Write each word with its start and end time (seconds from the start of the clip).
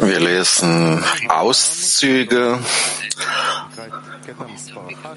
Wir 0.00 0.18
lesen 0.18 1.04
Auszüge 1.28 2.58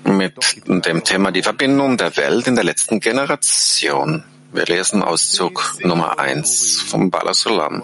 mit 0.03 0.35
dem 0.67 1.03
Thema 1.03 1.31
die 1.31 1.41
Verbindung 1.41 1.97
der 1.97 2.15
Welt 2.17 2.45
in 2.45 2.53
der 2.53 2.63
letzten 2.63 2.99
Generation. 2.99 4.23
Wir 4.51 4.65
lesen 4.65 5.01
Auszug 5.01 5.77
Nummer 5.79 6.19
1 6.19 6.83
vom 6.83 7.09
Balasulam. 7.09 7.81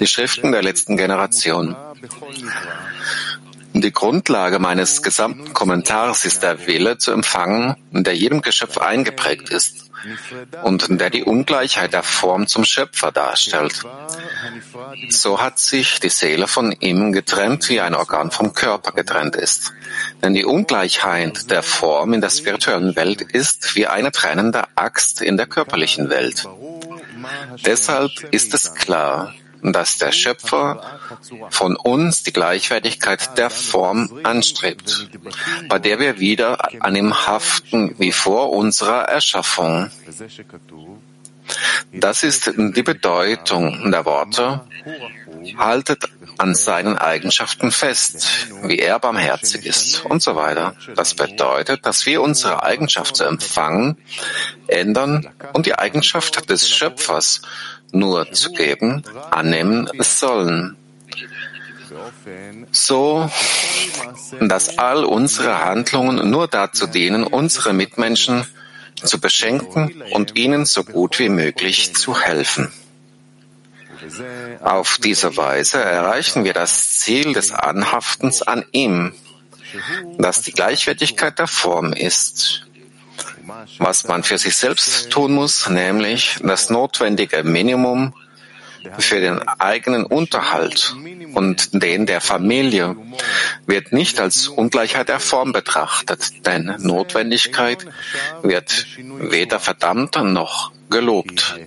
Die 0.00 0.08
Schriften 0.08 0.50
der 0.50 0.64
letzten 0.64 0.96
Generation. 0.96 1.76
Die 3.74 3.92
Grundlage 3.92 4.58
meines 4.58 5.02
gesamten 5.02 5.52
Kommentars 5.52 6.24
ist 6.24 6.42
der 6.42 6.66
Wille 6.66 6.98
zu 6.98 7.12
empfangen, 7.12 7.76
der 7.92 8.16
jedem 8.16 8.42
Geschöpf 8.42 8.78
eingeprägt 8.78 9.50
ist 9.50 9.81
und 10.62 11.00
der 11.00 11.10
die 11.10 11.24
Ungleichheit 11.24 11.92
der 11.92 12.02
Form 12.02 12.46
zum 12.46 12.64
Schöpfer 12.64 13.12
darstellt. 13.12 13.82
So 15.10 15.40
hat 15.40 15.58
sich 15.58 16.00
die 16.00 16.08
Seele 16.08 16.46
von 16.46 16.72
ihm 16.72 17.12
getrennt, 17.12 17.68
wie 17.68 17.80
ein 17.80 17.94
Organ 17.94 18.30
vom 18.30 18.52
Körper 18.52 18.92
getrennt 18.92 19.36
ist. 19.36 19.72
Denn 20.22 20.34
die 20.34 20.44
Ungleichheit 20.44 21.50
der 21.50 21.62
Form 21.62 22.14
in 22.14 22.20
der 22.20 22.30
spirituellen 22.30 22.96
Welt 22.96 23.22
ist 23.22 23.74
wie 23.74 23.86
eine 23.86 24.12
trennende 24.12 24.64
Axt 24.74 25.22
in 25.22 25.36
der 25.36 25.46
körperlichen 25.46 26.10
Welt. 26.10 26.46
Deshalb 27.64 28.12
ist 28.30 28.54
es 28.54 28.74
klar, 28.74 29.34
dass 29.62 29.98
der 29.98 30.10
Schöpfer 30.10 30.98
von 31.50 31.76
uns 31.76 32.24
die 32.24 32.32
Gleichwertigkeit 32.32 33.38
der 33.38 33.50
Form 33.50 34.20
anstrebt, 34.24 35.08
bei 35.68 35.78
der 35.78 36.00
wir 36.00 36.18
wieder 36.18 36.58
an 36.82 36.96
ihm 36.96 37.26
haften 37.26 37.94
wie 37.98 38.12
vor 38.12 38.50
unserer 38.50 39.02
Erschaffung. 39.02 39.90
Das 41.92 42.22
ist 42.22 42.52
die 42.56 42.82
Bedeutung 42.82 43.90
der 43.90 44.04
Worte. 44.04 44.62
Haltet 45.56 46.08
an 46.42 46.56
seinen 46.56 46.98
Eigenschaften 46.98 47.70
fest, 47.70 48.48
wie 48.64 48.80
er 48.80 48.98
barmherzig 48.98 49.64
ist 49.64 50.04
und 50.04 50.20
so 50.20 50.34
weiter. 50.34 50.74
Das 50.96 51.14
bedeutet, 51.14 51.86
dass 51.86 52.04
wir 52.04 52.20
unsere 52.20 52.64
Eigenschaft 52.64 53.14
zu 53.14 53.22
empfangen, 53.22 53.96
ändern 54.66 55.30
und 55.52 55.66
die 55.66 55.78
Eigenschaft 55.78 56.50
des 56.50 56.68
Schöpfers 56.68 57.42
nur 57.92 58.32
zu 58.32 58.50
geben, 58.50 59.04
annehmen 59.30 59.88
sollen. 60.00 60.76
So, 62.72 63.30
dass 64.40 64.78
all 64.78 65.04
unsere 65.04 65.64
Handlungen 65.64 66.28
nur 66.28 66.48
dazu 66.48 66.88
dienen, 66.88 67.22
unsere 67.22 67.72
Mitmenschen 67.72 68.44
zu 68.96 69.20
beschenken 69.20 70.02
und 70.10 70.36
ihnen 70.36 70.64
so 70.64 70.82
gut 70.82 71.20
wie 71.20 71.28
möglich 71.28 71.94
zu 71.94 72.20
helfen. 72.20 72.72
Auf 74.60 74.98
diese 74.98 75.36
Weise 75.36 75.78
erreichen 75.82 76.44
wir 76.44 76.52
das 76.52 76.98
Ziel 76.98 77.32
des 77.32 77.52
Anhaftens 77.52 78.42
an 78.42 78.64
ihm, 78.72 79.14
das 80.18 80.42
die 80.42 80.52
Gleichwertigkeit 80.52 81.38
der 81.38 81.46
Form 81.46 81.92
ist. 81.92 82.66
Was 83.78 84.04
man 84.04 84.22
für 84.22 84.38
sich 84.38 84.56
selbst 84.56 85.10
tun 85.10 85.32
muss, 85.32 85.68
nämlich 85.68 86.38
das 86.42 86.70
notwendige 86.70 87.44
Minimum 87.44 88.14
für 88.98 89.20
den 89.20 89.40
eigenen 89.48 90.04
Unterhalt 90.04 90.94
und 91.34 91.82
den 91.82 92.06
der 92.06 92.20
Familie 92.20 92.96
wird 93.66 93.92
nicht 93.92 94.20
als 94.20 94.48
Ungleichheit 94.48 95.08
der 95.08 95.20
Form 95.20 95.52
betrachtet, 95.52 96.46
denn 96.46 96.74
Notwendigkeit 96.78 97.86
wird 98.42 98.86
weder 98.98 99.60
verdammt 99.60 100.16
noch 100.16 100.72
gelobt. 100.90 101.58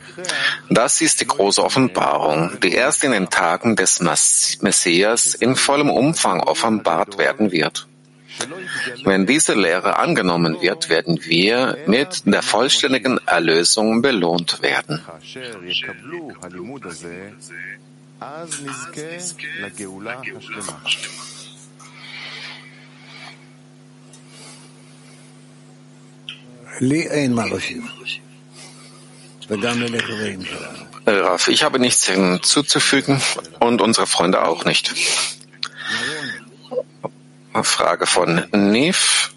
Das 0.70 1.02
ist 1.02 1.22
die 1.22 1.28
große 1.28 1.64
Offenbarung, 1.64 2.60
die 2.62 2.74
erst 2.74 3.04
in 3.04 3.12
den 3.12 3.30
Tagen 3.30 3.76
des 3.76 4.00
Messias 4.00 5.34
in 5.36 5.56
vollem 5.56 5.90
Umfang 5.90 6.42
offenbart 6.42 7.18
werden 7.18 7.52
wird. 7.52 7.88
Wenn 9.04 9.26
diese 9.26 9.54
Lehre 9.54 9.98
angenommen 9.98 10.62
wird, 10.62 10.90
werden 10.90 11.20
wir 11.24 11.78
mit 11.88 12.24
der 12.26 12.42
vollständigen 12.42 13.20
Erlösung 13.26 14.02
belohnt 14.02 14.62
werden. 14.62 15.02
Raf, 31.08 31.48
ich 31.48 31.64
habe 31.64 31.80
nichts 31.80 32.08
hinzuzufügen 32.08 33.22
und 33.60 33.82
unsere 33.82 34.08
Freunde 34.08 34.46
auch 34.46 34.66
nicht. 34.66 34.94
Frage 37.64 38.06
von 38.06 38.44
Nif. 38.52 39.32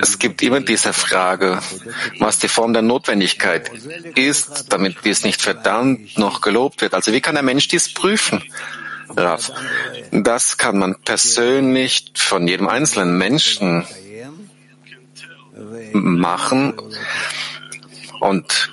Es 0.00 0.18
gibt 0.18 0.42
immer 0.42 0.60
diese 0.60 0.92
Frage, 0.92 1.58
was 2.18 2.38
die 2.38 2.48
Form 2.48 2.72
der 2.72 2.82
Notwendigkeit 2.82 3.70
ist, 4.14 4.72
damit 4.72 4.96
dies 5.04 5.24
nicht 5.24 5.40
verdammt 5.40 6.18
noch 6.18 6.40
gelobt 6.40 6.80
wird. 6.80 6.94
Also 6.94 7.12
wie 7.12 7.20
kann 7.20 7.34
der 7.34 7.44
Mensch 7.44 7.68
dies 7.68 7.92
prüfen? 7.92 8.42
Das 10.10 10.56
kann 10.56 10.78
man 10.78 10.96
persönlich 11.04 12.12
von 12.14 12.48
jedem 12.48 12.68
einzelnen 12.68 13.18
Menschen 13.18 13.84
machen 15.92 16.74
und 18.20 18.72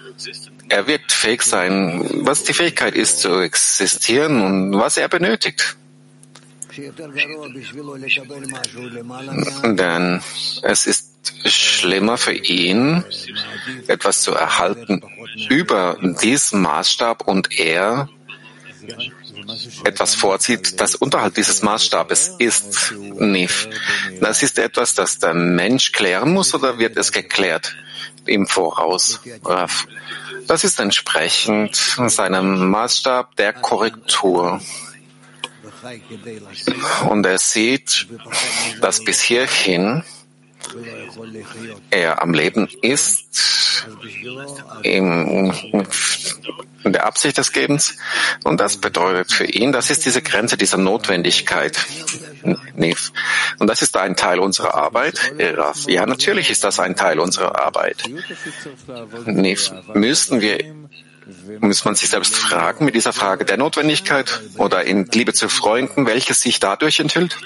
er 0.70 0.88
wird 0.88 1.12
fähig 1.12 1.42
sein, 1.42 2.06
was 2.26 2.44
die 2.44 2.54
Fähigkeit 2.54 2.96
ist 2.96 3.20
zu 3.20 3.40
existieren 3.42 4.42
und 4.42 4.80
was 4.80 4.98
er 4.98 5.10
benötigt. 5.10 5.76
Denn 9.64 10.22
es 10.62 10.86
ist 10.86 11.10
schlimmer 11.46 12.18
für 12.18 12.34
ihn, 12.34 13.04
etwas 13.88 14.22
zu 14.22 14.32
erhalten 14.32 15.02
über 15.50 15.98
diesen 16.22 16.62
Maßstab 16.62 17.28
und 17.28 17.60
er 17.60 18.08
etwas 19.84 20.16
vorzieht, 20.16 20.80
das 20.80 20.96
unterhalb 20.96 21.34
dieses 21.36 21.62
Maßstabes 21.64 22.36
ist. 22.40 22.94
Nif. 23.18 23.68
Das 24.22 24.44
ist 24.44 24.58
etwas, 24.60 24.94
das 24.94 25.20
der 25.20 25.34
Mensch 25.34 25.92
klären 25.92 26.32
muss 26.34 26.54
oder 26.54 26.80
wird 26.80 26.96
es 26.98 27.12
geklärt 27.12 27.76
im 28.26 28.48
Voraus? 28.48 29.20
Das 30.50 30.64
ist 30.64 30.80
entsprechend 30.80 31.76
seinem 31.76 32.72
Maßstab 32.72 33.36
der 33.36 33.54
Korrektur. 33.54 34.60
Und 37.08 37.24
er 37.24 37.38
sieht, 37.38 38.08
dass 38.82 39.04
bis 39.04 39.22
hierhin 39.22 40.04
er 41.90 42.22
am 42.22 42.34
Leben 42.34 42.68
ist, 42.82 43.86
in 44.84 45.54
der 46.84 47.06
Absicht 47.06 47.38
des 47.38 47.52
Gebens. 47.52 47.96
Und 48.44 48.60
das 48.60 48.78
bedeutet 48.78 49.32
für 49.32 49.46
ihn, 49.46 49.72
das 49.72 49.90
ist 49.90 50.06
diese 50.06 50.22
Grenze 50.22 50.58
dieser 50.58 50.78
Notwendigkeit. 50.78 51.78
Und 53.60 53.68
das 53.68 53.82
ist 53.82 53.96
ein 53.98 54.16
Teil 54.16 54.40
unserer 54.40 54.76
Arbeit. 54.76 55.34
Ja, 55.88 56.06
natürlich 56.06 56.50
ist 56.50 56.64
das 56.64 56.80
ein 56.80 56.96
Teil 56.96 57.20
unserer 57.20 57.60
Arbeit. 57.60 58.04
Müssten 59.26 60.42
wir 60.42 60.58
muss 61.60 61.86
man 61.86 61.94
sich 61.94 62.10
selbst 62.10 62.36
fragen 62.36 62.86
mit 62.86 62.96
dieser 62.96 63.14
Frage 63.14 63.46
der 63.46 63.58
Notwendigkeit 63.58 64.42
oder 64.58 64.84
in 64.84 65.06
Liebe 65.06 65.32
zu 65.34 65.48
Freunden, 65.48 66.08
welches 66.08 66.42
sich 66.42 66.60
dadurch 66.60 67.00
enthüllt? 67.00 67.38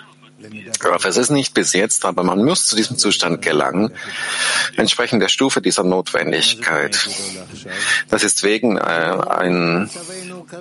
Es 1.06 1.18
ist 1.18 1.30
nicht 1.30 1.54
bis 1.54 1.74
jetzt, 1.74 2.06
aber 2.06 2.24
man 2.24 2.44
muss 2.44 2.68
zu 2.68 2.76
diesem 2.76 2.98
Zustand 2.98 3.42
gelangen, 3.42 3.92
entsprechend 4.78 5.22
der 5.22 5.30
Stufe 5.30 5.62
dieser 5.62 5.84
Notwendigkeit. 5.84 7.08
Das 8.10 8.24
ist 8.24 8.44
wegen 8.44 8.78
äh, 8.78 8.82
ein, 8.82 9.90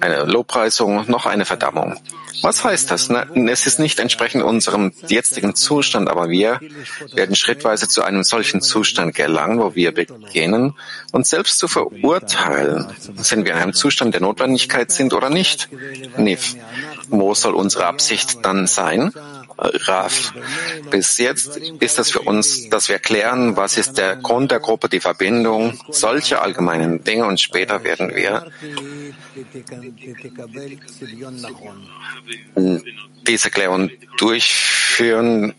eine 0.01 0.25
Lobpreisung 0.25 1.11
noch 1.11 1.27
eine 1.27 1.45
Verdammung. 1.45 1.97
Was 2.43 2.65
heißt 2.65 2.91
das? 2.91 3.09
Es 3.09 3.67
ist 3.67 3.79
nicht 3.79 4.01
entsprechend 4.01 4.43
unserem 4.43 4.93
jetzigen 5.07 5.55
Zustand, 5.55 6.09
aber 6.09 6.29
wir 6.29 6.61
werden 7.13 7.37
schrittweise 7.37 7.89
zu 7.89 8.03
einem 8.03 8.25
solchen 8.25 8.61
Zustand 8.61 9.15
gelangen, 9.15 9.61
wo 9.61 9.75
wir 9.77 9.93
beginnen, 9.93 10.75
uns 11.13 11.31
selbst 11.31 11.59
zu 11.59 11.69
verurteilen, 11.69 12.89
sind 13.17 13.45
wir 13.45 13.53
in 13.53 13.59
einem 13.59 13.73
Zustand 13.75 14.15
der 14.15 14.23
Notwendigkeit 14.23 14.91
sind 14.91 15.15
oder 15.15 15.31
nicht. 15.31 15.69
Nif, 16.17 16.57
wo 17.09 17.33
soll 17.35 17.55
unsere 17.55 17.87
Absicht 17.87 18.45
dann 18.45 18.67
sein? 18.67 19.13
Raf. 19.63 20.33
Bis 20.91 21.19
jetzt 21.19 21.57
ist 21.57 21.99
es 21.99 22.11
für 22.11 22.21
uns, 22.21 22.69
dass 22.69 22.89
wir 22.89 22.99
klären, 22.99 23.57
was 23.57 23.77
ist 23.77 23.99
der 23.99 24.17
Grund 24.17 24.51
der 24.51 24.61
Gruppe, 24.61 24.89
die 24.89 25.01
Verbindung, 25.01 25.79
solche 25.91 26.41
allgemeinen 26.41 27.05
Dinge 27.05 27.27
und 27.27 27.41
später 27.41 27.85
werden 27.85 28.15
wir 28.15 28.47
diese 33.27 33.51
Klärung 33.51 33.91
durchführen, 34.19 35.55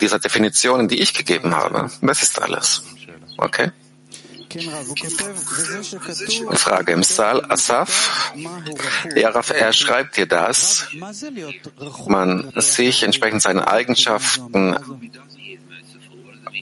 dieser 0.00 0.18
Definitionen, 0.18 0.88
die 0.88 1.00
ich 1.00 1.12
gegeben 1.14 1.54
habe. 1.54 1.90
Das 2.00 2.22
ist 2.22 2.40
alles. 2.40 2.82
Okay. 3.36 3.70
Frage 6.56 6.92
im 6.92 7.02
Saal, 7.02 7.44
Asaf. 7.50 8.32
Ja, 9.16 9.30
er 9.30 9.72
schreibt 9.72 10.16
dir 10.16 10.26
das, 10.26 10.88
man 12.06 12.52
sich 12.56 13.02
entsprechend 13.02 13.42
seinen 13.42 13.60
Eigenschaften 13.60 14.76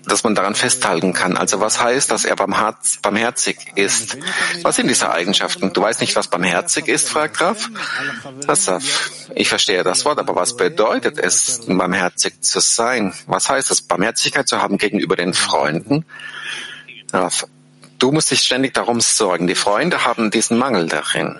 dass 0.06 0.24
man 0.24 0.34
daran 0.34 0.54
festhalten 0.54 1.12
kann. 1.12 1.36
Also 1.36 1.60
was 1.60 1.80
heißt, 1.80 2.10
dass 2.10 2.24
er 2.24 2.36
barmherzig 2.36 3.58
ist? 3.76 4.18
Was 4.62 4.76
sind 4.76 4.88
diese 4.88 5.12
Eigenschaften? 5.12 5.72
Du 5.72 5.82
weißt 5.82 6.00
nicht, 6.00 6.16
was 6.16 6.28
barmherzig 6.28 6.88
ist, 6.88 7.08
fragt 7.08 7.36
Graf. 7.36 7.70
Asaf, 8.46 9.10
ich 9.34 9.48
verstehe 9.48 9.84
das 9.84 10.04
Wort, 10.04 10.18
aber 10.18 10.34
was 10.34 10.56
bedeutet 10.56 11.18
es, 11.18 11.60
barmherzig 11.66 12.40
zu 12.42 12.60
sein? 12.60 13.14
Was 13.26 13.48
heißt 13.48 13.70
es, 13.70 13.82
Barmherzigkeit 13.82 14.48
zu 14.48 14.60
haben 14.60 14.78
gegenüber 14.78 15.16
den 15.16 15.34
Freunden? 15.34 16.04
Du 18.02 18.10
musst 18.10 18.30
dich 18.32 18.40
ständig 18.40 18.74
darum 18.74 19.00
sorgen. 19.00 19.46
Die 19.46 19.54
Freunde 19.54 20.04
haben 20.04 20.30
diesen 20.30 20.58
Mangel 20.58 20.88
darin. 20.88 21.38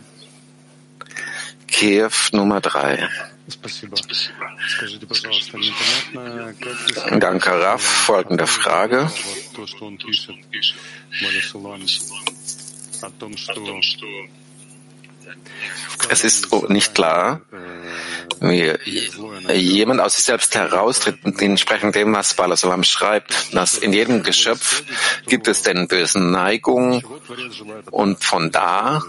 Kiew 1.66 2.10
Nummer 2.30 2.60
drei. 2.60 3.08
Danke, 7.18 7.50
Raf. 7.50 7.82
Folgende 7.82 8.46
Frage. 8.46 9.10
Es 16.08 16.24
ist 16.24 16.52
nicht 16.68 16.94
klar, 16.94 17.42
wie 18.40 18.72
jemand 19.54 20.00
aus 20.00 20.14
sich 20.16 20.24
selbst 20.24 20.54
heraustritt, 20.54 21.18
entsprechend 21.40 21.94
dem, 21.94 22.12
was 22.12 22.34
Balasolam 22.34 22.82
schreibt, 22.82 23.54
dass 23.54 23.78
in 23.78 23.92
jedem 23.92 24.22
Geschöpf 24.22 24.82
gibt 25.26 25.46
es 25.48 25.62
den 25.62 25.86
bösen 25.86 26.30
Neigung 26.30 27.04
und 27.90 28.24
von 28.24 28.50
da 28.50 29.02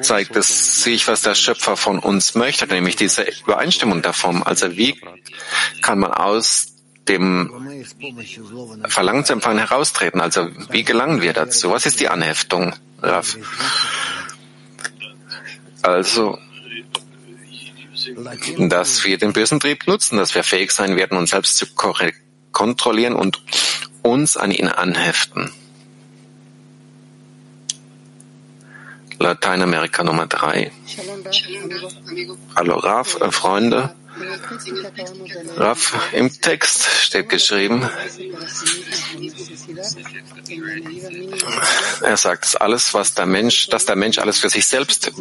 zeigt 0.00 0.36
es 0.36 0.82
sich, 0.82 1.08
was 1.08 1.22
der 1.22 1.34
Schöpfer 1.34 1.76
von 1.76 1.98
uns 1.98 2.34
möchte, 2.34 2.66
nämlich 2.66 2.96
diese 2.96 3.26
Übereinstimmung 3.44 4.02
davon. 4.02 4.42
Also 4.42 4.76
wie 4.76 5.00
kann 5.80 5.98
man 5.98 6.12
aus 6.12 6.71
dem 7.08 7.50
Verlangen 8.88 9.24
zu 9.24 9.32
empfangen 9.32 9.58
heraustreten? 9.58 10.20
Also 10.20 10.48
wie 10.70 10.84
gelangen 10.84 11.22
wir 11.22 11.32
dazu? 11.32 11.70
Was 11.70 11.86
ist 11.86 12.00
die 12.00 12.08
Anheftung, 12.08 12.74
Raf? 13.00 13.36
Also, 15.82 16.38
dass 18.58 19.04
wir 19.04 19.18
den 19.18 19.32
bösen 19.32 19.58
Trieb 19.58 19.86
nutzen, 19.86 20.16
dass 20.16 20.34
wir 20.34 20.44
fähig 20.44 20.70
sein 20.70 20.96
werden, 20.96 21.18
uns 21.18 21.30
selbst 21.30 21.56
zu 21.56 21.66
kontrollieren 22.52 23.14
und 23.14 23.42
uns 24.02 24.36
an 24.36 24.50
ihn 24.50 24.68
anheften. 24.68 25.52
Lateinamerika 29.18 30.02
Nummer 30.02 30.26
drei. 30.26 30.72
Hallo 32.56 32.76
Raf, 32.76 33.20
äh, 33.20 33.30
Freunde. 33.30 33.94
Raf, 35.56 36.12
im 36.12 36.30
Text 36.40 36.84
steht 36.84 37.28
geschrieben, 37.28 37.88
er 42.02 42.16
sagt, 42.16 42.60
alles, 42.60 42.94
was 42.94 43.14
der 43.14 43.26
Mensch, 43.26 43.68
dass 43.68 43.86
der 43.86 43.96
Mensch 43.96 44.18
alles 44.18 44.38
für 44.38 44.50
sich 44.50 44.66
selbst 44.66 45.12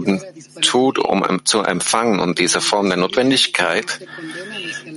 tut, 0.61 0.99
um 0.99 1.45
zu 1.45 1.61
empfangen 1.61 2.19
und 2.19 2.39
diese 2.39 2.61
Form 2.61 2.87
der 2.87 2.97
Notwendigkeit, 2.97 4.07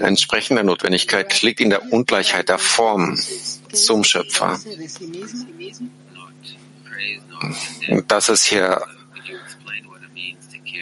entsprechende 0.01 0.65
Notwendigkeit 0.65 1.43
liegt 1.43 1.61
in 1.61 1.71
der 1.71 1.93
Ungleichheit 1.93 2.49
der 2.49 2.59
Form 2.59 3.19
zum 3.73 4.05
Schöpfer. 4.05 4.59
Dass 8.09 8.29
es 8.29 8.45
hier 8.45 8.87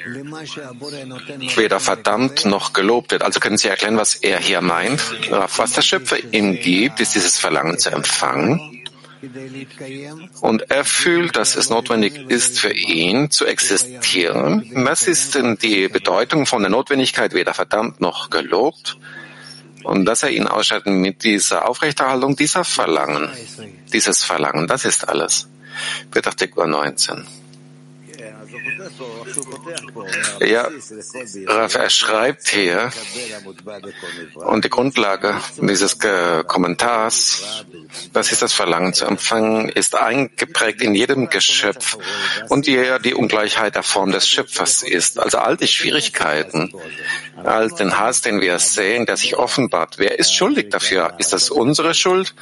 weder 0.05 1.81
verdammt 1.81 2.45
noch 2.45 2.73
gelobt 2.73 3.13
wird. 3.13 3.23
Also 3.23 3.41
können 3.41 3.59
Sie 3.59 3.69
erklären, 3.69 3.97
was 3.97 4.15
er 4.15 4.39
hier 4.39 4.61
meint? 4.61 5.01
Was 5.31 5.73
der 5.73 5.83
Schöpfer 5.83 6.17
ihm 6.33 6.59
gibt, 6.61 7.01
ist 7.01 7.15
dieses 7.15 7.39
Verlangen 7.39 7.79
zu 7.79 7.91
empfangen. 7.91 8.83
Und 10.41 10.71
er 10.71 10.85
fühlt, 10.85 11.37
dass 11.37 11.55
es 11.55 11.71
notwendig 11.71 12.29
ist 12.29 12.59
für 12.59 12.73
ihn 12.73 13.31
zu 13.31 13.47
existieren. 13.47 14.69
Was 14.75 15.07
ist 15.07 15.37
denn 15.37 15.57
die 15.59 15.89
Bedeutung 15.89 16.45
von 16.47 16.63
der 16.63 16.71
Notwendigkeit, 16.71 17.33
weder 17.33 17.55
verdammt 17.55 18.01
noch 18.01 18.31
gelobt? 18.31 18.97
Und 19.85 20.05
dass 20.07 20.23
er 20.23 20.31
ihn 20.31 20.47
ausschaltet 20.47 20.93
mit 20.93 21.25
dieser 21.25 21.69
Aufrechterhaltung 21.69 22.37
dieser 22.37 22.65
Verlangen, 22.65 23.31
dieses 23.93 24.25
Verlangen, 24.25 24.67
das 24.67 24.85
ist 24.85 25.09
alles. 25.09 25.49
Petachtikwa 26.11 26.67
19. 26.67 27.25
Ja, 30.40 30.69
Raf, 31.46 31.75
er 31.75 31.90
schreibt 31.90 32.49
hier, 32.49 32.90
und 34.34 34.64
die 34.64 34.70
Grundlage 34.70 35.34
dieses 35.61 35.99
Kommentars, 36.46 37.64
das 38.12 38.32
ist 38.32 38.43
das 38.43 38.52
Verlangen 38.52 38.94
zu 38.94 39.05
empfangen, 39.05 39.69
ist 39.69 39.94
eingeprägt 39.94 40.82
in 40.82 40.94
jedem 40.94 41.29
Geschöpf 41.29 41.99
und 42.49 42.67
die, 42.67 42.82
die 43.05 43.14
Ungleichheit 43.14 43.75
der 43.75 43.82
Form 43.82 44.12
des 44.12 44.29
Schöpfers 44.29 44.82
ist. 44.82 45.19
Also 45.19 45.38
all 45.38 45.56
die 45.56 45.69
Schwierigkeiten, 45.69 46.73
all 47.44 47.69
den 47.69 47.99
Hass, 47.99 48.23
den 48.23 48.40
wir 48.40 48.58
sehen, 48.58 49.06
der 49.06 49.17
sich 49.17 49.37
offenbart. 49.37 49.99
Wer 49.99 50.19
ist 50.19 50.34
schuldig 50.34 50.70
dafür? 50.70 51.14
Ist 51.19 51.32
das 51.32 51.50
unsere 51.50 51.94
Schuld? 51.94 52.34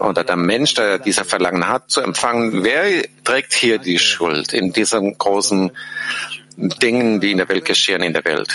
Oder 0.00 0.22
der 0.24 0.36
Mensch, 0.36 0.74
der 0.74 0.98
dieser 0.98 1.24
Verlangen 1.24 1.68
hat, 1.68 1.90
zu 1.90 2.00
empfangen? 2.00 2.62
Wer 2.62 3.04
trägt 3.24 3.52
hier 3.52 3.78
die 3.78 3.98
Schuld 3.98 4.52
in 4.52 4.72
diesen 5.08 5.18
großen 5.18 5.70
Dingen, 6.56 7.20
die 7.20 7.32
in 7.32 7.38
der 7.38 7.48
Welt 7.48 7.64
geschehen, 7.64 8.02
in 8.02 8.12
der 8.12 8.24
Welt? 8.24 8.48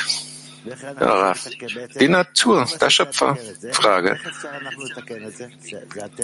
Die 1.99 2.07
Natur, 2.07 2.65
der 2.79 2.89
Schöpfer. 2.89 3.37
Frage. 3.71 4.17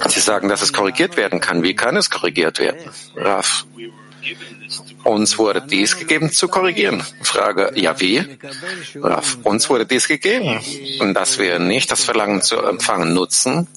Sie 0.07 0.19
sagen, 0.19 0.47
dass 0.47 0.61
es 0.61 0.71
korrigiert 0.71 1.17
werden 1.17 1.41
kann. 1.41 1.61
Wie 1.63 1.75
kann 1.75 1.97
es 1.97 2.09
korrigiert 2.09 2.59
werden? 2.59 2.79
Raf. 3.15 3.65
Uns 5.03 5.37
wurde 5.37 5.61
dies 5.61 5.97
gegeben 5.97 6.31
zu 6.31 6.47
korrigieren. 6.47 7.03
Frage, 7.21 7.71
ja 7.75 7.99
wie? 7.99 8.23
Raf, 8.95 9.37
uns 9.43 9.69
wurde 9.69 9.85
dies 9.85 10.07
gegeben. 10.07 10.61
Und 10.99 11.13
dass 11.13 11.37
wir 11.39 11.59
nicht 11.59 11.91
das 11.91 12.03
Verlangen 12.03 12.41
zu 12.41 12.57
empfangen 12.57 13.13
nutzen, 13.13 13.67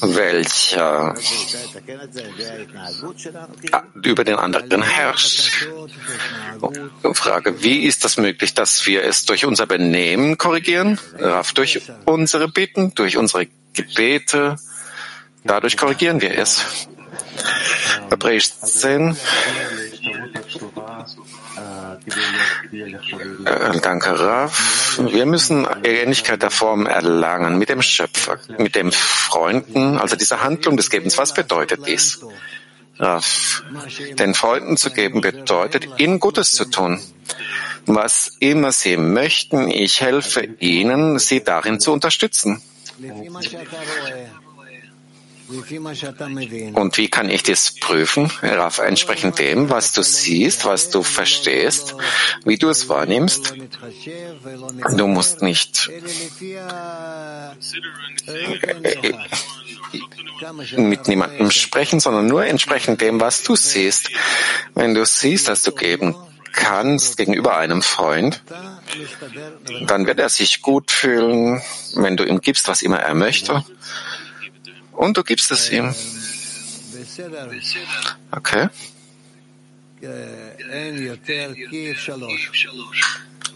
welcher 0.00 1.14
über 4.02 4.24
den 4.24 4.36
anderen 4.36 4.82
herrscht. 4.82 5.66
Frage, 7.14 7.62
wie 7.62 7.84
ist 7.84 8.04
das 8.04 8.16
möglich, 8.16 8.54
dass 8.54 8.86
wir 8.86 9.04
es 9.04 9.24
durch 9.24 9.44
unser 9.44 9.66
Benehmen 9.66 10.38
korrigieren? 10.38 10.98
Durch 11.54 11.80
unsere 12.04 12.48
Bitten, 12.48 12.94
durch 12.94 13.16
unsere 13.16 13.46
Gebete. 13.72 14.56
Dadurch 15.44 15.76
korrigieren 15.76 16.20
wir 16.20 16.36
es. 16.38 16.88
Hebräisch 18.10 18.50
10. 18.52 19.16
Äh, 23.44 23.80
danke, 23.80 24.18
Rav. 24.18 24.98
Wir 24.98 25.26
müssen 25.26 25.66
Ähnlichkeit 25.82 26.42
der 26.42 26.50
Form 26.50 26.86
erlangen 26.86 27.58
mit 27.58 27.68
dem 27.68 27.82
Schöpfer, 27.82 28.38
mit 28.58 28.74
dem 28.74 28.92
Freunden, 28.92 29.98
also 29.98 30.16
dieser 30.16 30.42
Handlung 30.42 30.76
des 30.76 30.90
Gebens. 30.90 31.16
Was 31.18 31.32
bedeutet 31.34 31.86
dies? 31.86 32.20
Rav. 32.98 33.62
Den 34.18 34.34
Freunden 34.34 34.76
zu 34.76 34.90
geben 34.90 35.20
bedeutet, 35.20 35.88
ihnen 35.98 36.20
Gutes 36.20 36.52
zu 36.52 36.64
tun. 36.66 37.00
Was 37.86 38.36
immer 38.40 38.72
sie 38.72 38.96
möchten, 38.96 39.70
ich 39.70 40.00
helfe 40.00 40.42
ihnen, 40.58 41.18
sie 41.18 41.42
darin 41.44 41.78
zu 41.78 41.92
unterstützen. 41.92 42.62
Und 45.48 46.96
wie 46.96 47.08
kann 47.08 47.30
ich 47.30 47.42
das 47.42 47.72
prüfen? 47.78 48.30
Raff, 48.42 48.78
entsprechend 48.78 49.38
dem, 49.38 49.70
was 49.70 49.92
du 49.92 50.02
siehst, 50.02 50.64
was 50.64 50.90
du 50.90 51.02
verstehst, 51.02 51.94
wie 52.44 52.56
du 52.56 52.68
es 52.68 52.88
wahrnimmst. 52.88 53.54
Du 54.96 55.06
musst 55.06 55.42
nicht 55.42 55.90
mit 60.76 61.08
niemandem 61.08 61.50
sprechen, 61.50 62.00
sondern 62.00 62.26
nur 62.26 62.44
entsprechend 62.44 63.00
dem, 63.00 63.20
was 63.20 63.42
du 63.42 63.56
siehst. 63.56 64.10
Wenn 64.74 64.94
du 64.94 65.04
siehst, 65.04 65.48
dass 65.48 65.62
du 65.62 65.72
geben 65.72 66.14
kannst 66.52 67.16
gegenüber 67.18 67.56
einem 67.56 67.82
Freund, 67.82 68.42
dann 69.86 70.06
wird 70.06 70.18
er 70.18 70.28
sich 70.28 70.62
gut 70.62 70.90
fühlen, 70.90 71.62
wenn 71.94 72.16
du 72.16 72.24
ihm 72.24 72.40
gibst, 72.40 72.66
was 72.68 72.82
immer 72.82 72.98
er 72.98 73.14
möchte 73.14 73.64
und 74.96 75.16
du 75.16 75.22
gibst 75.22 75.50
es 75.50 75.70
ihm. 75.70 75.94
Okay. 78.32 78.68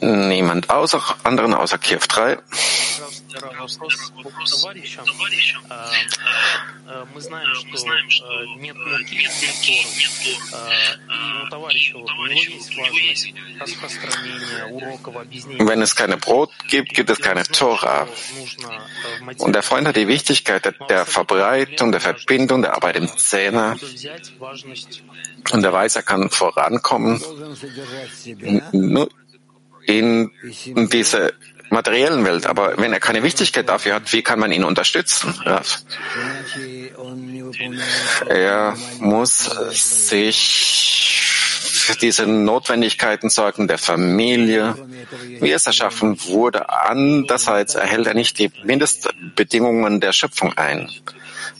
Niemand 0.00 0.71
außer 0.71 1.02
anderen 1.25 1.54
außer 1.54 1.78
Kiew 1.78 2.00
3. 2.09 2.38
Wenn 15.59 15.83
es 15.83 15.97
keine 15.97 16.16
Brot 16.16 16.50
gibt, 16.69 16.95
gibt 16.95 17.11
es 17.11 17.19
keine 17.21 17.45
Tora. 17.45 18.09
Und 19.38 19.54
der 19.54 19.62
Freund 19.62 19.87
hat 19.87 19.97
die 19.97 20.09
Wichtigkeit 20.09 20.75
der 20.88 21.07
Verbreitung, 21.07 21.92
der 21.92 22.00
Verbindung, 22.00 22.62
der 22.62 22.75
Arbeit 22.75 22.97
im 22.97 23.09
Zähne. 23.16 23.76
Und 25.52 25.62
der 25.62 25.73
weiß, 25.73 25.97
er 25.97 26.02
kann 26.02 26.30
vorankommen 26.30 27.23
in 29.87 30.30
dieser 30.92 31.32
materiellen 31.70 32.25
Welt. 32.25 32.46
Aber 32.46 32.76
wenn 32.78 32.92
er 32.92 33.00
keine 33.00 33.22
Wichtigkeit 33.22 33.68
dafür 33.68 33.94
hat, 33.94 34.12
wie 34.12 34.22
kann 34.22 34.38
man 34.38 34.52
ihn 34.52 34.64
unterstützen? 34.64 35.34
Er 38.28 38.76
muss 38.99 39.50
sich 39.70 41.20
für 41.90 41.96
diese 41.96 42.26
Notwendigkeiten 42.26 43.30
sorgen 43.30 43.66
der 43.66 43.78
Familie, 43.78 44.76
wie 45.40 45.50
es 45.50 45.66
erschaffen 45.66 46.22
wurde. 46.26 46.68
Andererseits 46.68 47.75
erhält 47.75 48.06
er 48.06 48.14
nicht 48.14 48.38
die 48.38 48.52
Mindestbedingungen 48.62 50.00
der 50.00 50.12
Schöpfung 50.12 50.56
ein. 50.56 50.88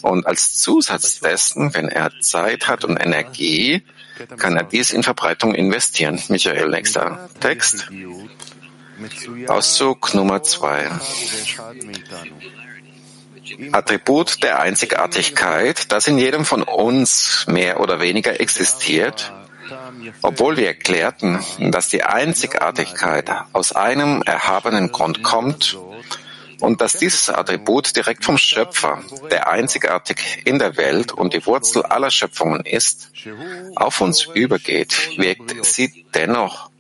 Und 0.03 0.27
als 0.27 0.55
Zusatz 0.59 1.21
dessen, 1.21 1.75
wenn 1.75 1.89
er 1.89 2.13
Zeit 2.21 2.69
hat 2.69 2.85
und 2.85 2.97
Energie, 2.97 3.83
kann 4.39 4.57
er 4.57 4.65
dies 4.65 4.93
in 4.93 5.03
Verbreitung 5.03 5.55
investieren. 5.55 6.21
Michael, 6.29 6.69
nächster 6.69 7.29
Text. 7.41 7.91
Auszug 9.49 10.15
Nummer 10.15 10.43
zwei. 10.43 10.89
Attribut 13.73 14.43
der 14.43 14.61
Einzigartigkeit, 14.61 15.91
das 15.91 16.07
in 16.07 16.19
jedem 16.19 16.45
von 16.45 16.63
uns 16.63 17.45
mehr 17.49 17.81
oder 17.81 18.01
weniger 18.01 18.41
existiert, 18.41 19.33
obwohl 20.23 20.57
wir 20.57 20.67
erklärten, 20.67 21.41
dass 21.59 21.89
die 21.89 22.05
Einzigartigkeit 22.05 23.31
aus 23.53 23.73
einem 23.73 24.23
erhabenen 24.23 24.93
Grund 24.93 25.23
kommt 25.23 25.79
und 26.61 26.81
dass 26.81 26.95
dieses 26.95 27.31
Attribut 27.31 27.97
direkt 27.97 28.25
vom 28.25 28.39
Schöpfer, 28.39 29.03
der 29.31 29.49
einzigartig 29.49 30.43
in 30.45 30.59
der 30.59 30.77
Welt 30.77 31.13
und 31.13 31.35
die 31.35 31.45
Wurzel 31.47 31.83
aller 31.83 32.11
Schöpfungen 32.11 32.65
ist, 32.65 33.11
auf 33.77 34.01
uns 34.01 34.27
übergeht, 34.35 35.19
wirkt 35.19 35.65
sie 35.65 36.07
dennoch 36.15 36.71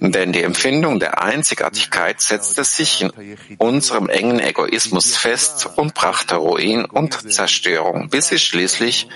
denn 0.00 0.32
die 0.32 0.42
Empfindung 0.42 1.00
der 1.00 1.20
Einzigartigkeit 1.20 2.20
setzte 2.20 2.62
sich 2.62 3.02
in 3.02 3.36
unserem 3.58 4.08
engen 4.08 4.38
Egoismus 4.38 5.16
fest 5.16 5.68
und 5.76 5.94
brachte 5.94 6.36
Ruin 6.36 6.84
und 6.84 7.32
Zerstörung, 7.32 8.08
bis 8.08 8.28
sie 8.28 8.38
schließlich 8.38 9.08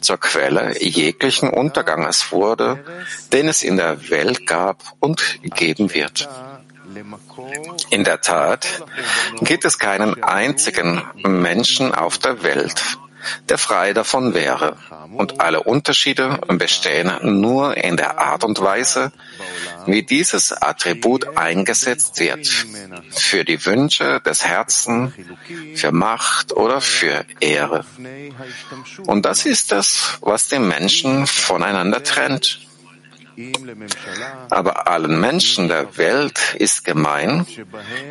zur 0.00 0.18
Quelle 0.18 0.82
jeglichen 0.82 1.48
Unterganges 1.50 2.32
wurde, 2.32 2.84
den 3.32 3.48
es 3.48 3.62
in 3.62 3.76
der 3.76 4.10
Welt 4.10 4.46
gab 4.46 4.82
und 5.00 5.40
geben 5.42 5.92
wird. 5.92 6.28
In 7.90 8.04
der 8.04 8.20
Tat 8.20 8.84
gibt 9.40 9.64
es 9.64 9.78
keinen 9.78 10.22
einzigen 10.22 11.02
Menschen 11.22 11.94
auf 11.94 12.18
der 12.18 12.42
Welt, 12.42 12.82
der 13.48 13.58
frei 13.58 13.92
davon 13.92 14.34
wäre. 14.34 14.76
Und 15.12 15.40
alle 15.40 15.62
Unterschiede 15.62 16.40
bestehen 16.48 17.40
nur 17.40 17.76
in 17.76 17.96
der 17.96 18.18
Art 18.18 18.44
und 18.44 18.60
Weise, 18.60 19.12
wie 19.86 20.02
dieses 20.02 20.52
Attribut 20.52 21.36
eingesetzt 21.36 22.18
wird. 22.18 22.46
Für 23.10 23.44
die 23.44 23.64
Wünsche 23.64 24.20
des 24.20 24.44
Herzens, 24.44 25.12
für 25.76 25.92
Macht 25.92 26.52
oder 26.52 26.80
für 26.80 27.24
Ehre. 27.40 27.84
Und 29.06 29.24
das 29.24 29.46
ist 29.46 29.72
es, 29.72 30.18
was 30.20 30.48
den 30.48 30.66
Menschen 30.66 31.26
voneinander 31.26 32.02
trennt. 32.02 32.60
Aber 34.50 34.86
allen 34.86 35.20
Menschen 35.20 35.68
der 35.68 35.96
Welt 35.96 36.54
ist 36.58 36.84
gemein, 36.84 37.46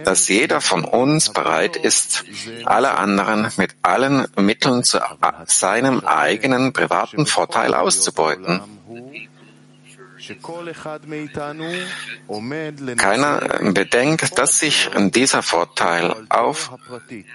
dass 0.04 0.28
jeder 0.28 0.62
von 0.62 0.84
uns 0.84 1.32
bereit 1.32 1.76
ist, 1.76 2.26
alle 2.66 2.98
anderen 2.98 3.50
mit 3.58 3.76
allen 3.82 4.28
Mitteln 4.38 4.84
zu 4.84 5.00
seinem 5.46 6.02
eigenen 6.02 6.74
privaten 6.74 7.26
Vorteil 7.26 7.74
auszubeuten. 7.74 8.62
Keiner 12.98 13.40
bedenkt, 13.74 14.38
dass 14.40 14.60
sich 14.60 14.90
dieser 14.96 15.42
Vorteil 15.42 16.16
auf 16.30 16.72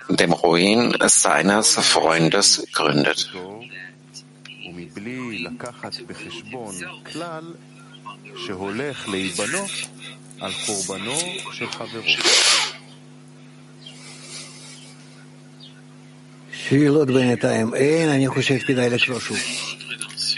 dem 0.09 0.33
Ruin 0.33 0.97
seines 1.07 1.75
Freundes 1.75 2.67
gründet. 2.73 3.31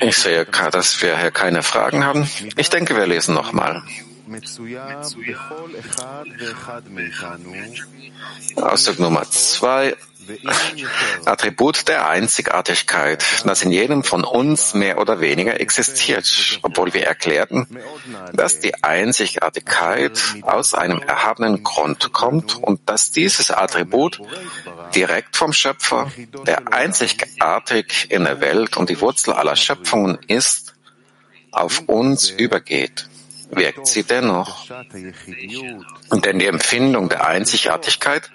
Ich 0.01 0.17
sehe, 0.17 0.45
dass 0.45 1.03
wir 1.03 1.19
hier 1.19 1.31
keine 1.31 1.63
Fragen 1.63 2.05
haben. 2.05 2.29
Ich 2.57 2.71
denke, 2.71 2.97
wir 2.97 3.07
lesen 3.07 3.35
nochmal. 3.35 3.83
Ausdruck 8.57 8.99
Nummer 8.99 9.29
zwei. 9.31 9.97
Attribut 11.25 11.89
der 11.89 12.09
Einzigartigkeit, 12.09 13.25
das 13.45 13.63
in 13.63 13.73
jedem 13.73 14.05
von 14.05 14.23
uns 14.23 14.75
mehr 14.75 14.99
oder 14.99 15.21
weniger 15.21 15.61
existiert, 15.61 16.61
obwohl 16.63 16.95
wir 16.95 17.05
erklärten, 17.05 17.67
dass 18.33 18.61
die 18.61 18.85
Einzigartigkeit 18.85 20.21
aus 20.43 20.75
einem 20.75 21.01
erhabenen 21.01 21.65
Grund 21.65 22.13
kommt 22.13 22.55
und 22.63 22.89
dass 22.89 23.11
dieses 23.11 23.51
Attribut 23.51 24.21
direkt 24.95 25.37
vom 25.37 25.53
Schöpfer, 25.53 26.13
der 26.47 26.73
einzigartig 26.73 28.11
in 28.11 28.25
der 28.25 28.41
Welt 28.41 28.77
und 28.77 28.91
die 28.91 29.01
Wurzel 29.01 29.33
aller 29.33 29.57
Schöpfungen 29.57 30.19
ist, 30.29 30.75
auf 31.51 31.81
uns 31.89 32.31
übergeht 32.31 33.09
wirkt 33.51 33.87
sie 33.87 34.03
dennoch. 34.03 34.67
Denn 36.13 36.39
die 36.39 36.47
Empfindung 36.47 37.09
der 37.09 37.27
Einzigartigkeit 37.27 38.31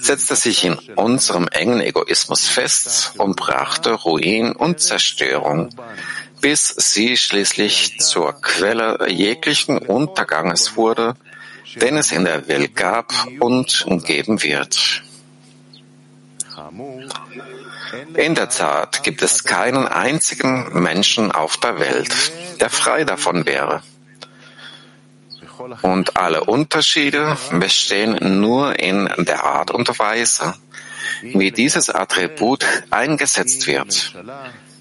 setzte 0.00 0.36
sich 0.36 0.64
in 0.64 0.74
unserem 0.96 1.48
engen 1.48 1.80
Egoismus 1.80 2.48
fest 2.48 3.14
und 3.18 3.36
brachte 3.36 3.92
Ruin 3.92 4.52
und 4.52 4.80
Zerstörung, 4.80 5.70
bis 6.40 6.68
sie 6.68 7.16
schließlich 7.16 8.00
zur 8.00 8.32
Quelle 8.40 9.08
jeglichen 9.08 9.78
Unterganges 9.78 10.76
wurde, 10.76 11.14
den 11.76 11.96
es 11.96 12.12
in 12.12 12.24
der 12.24 12.48
Welt 12.48 12.76
gab 12.76 13.12
und 13.40 13.86
geben 14.04 14.42
wird. 14.42 15.02
In 18.14 18.34
der 18.34 18.48
Tat 18.48 19.02
gibt 19.02 19.22
es 19.22 19.44
keinen 19.44 19.86
einzigen 19.86 20.82
Menschen 20.82 21.30
auf 21.32 21.56
der 21.58 21.78
Welt, 21.78 22.14
der 22.60 22.70
frei 22.70 23.04
davon 23.04 23.46
wäre. 23.46 23.82
Und 25.82 26.16
alle 26.16 26.44
Unterschiede 26.44 27.36
bestehen 27.52 28.40
nur 28.40 28.78
in 28.78 29.08
der 29.18 29.44
Art 29.44 29.70
und 29.70 29.98
Weise, 29.98 30.54
wie 31.22 31.50
dieses 31.50 31.90
Attribut 31.90 32.64
eingesetzt 32.90 33.66
wird, 33.66 34.14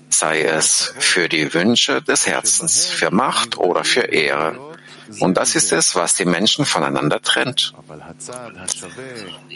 sei 0.09 0.41
es 0.43 0.93
für 0.97 1.29
die 1.29 1.53
Wünsche 1.53 2.01
des 2.01 2.27
Herzens, 2.27 2.85
für 2.85 3.11
Macht 3.11 3.57
oder 3.57 3.83
für 3.83 4.01
Ehre. 4.01 4.70
Und 5.19 5.37
das 5.37 5.55
ist 5.55 5.71
es, 5.71 5.95
was 5.95 6.15
die 6.15 6.25
Menschen 6.25 6.65
voneinander 6.65 7.21
trennt. 7.21 7.73